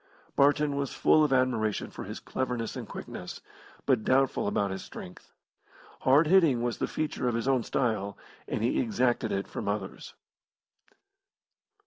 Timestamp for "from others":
9.47-10.15